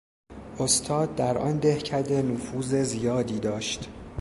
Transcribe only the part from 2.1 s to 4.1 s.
نفوذ زیادی داشت.